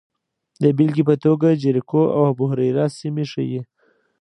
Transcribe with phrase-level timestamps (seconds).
[0.61, 3.61] د بېلګې په توګه جریکو او ابوهریره سیمې ښيي